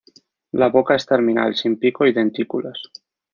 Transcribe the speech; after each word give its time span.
La 0.61 0.69
boca 0.75 0.95
es 0.95 1.05
terminal, 1.05 1.55
sin 1.55 1.77
pico 1.77 2.07
y 2.07 2.11
dentículos. 2.11 2.91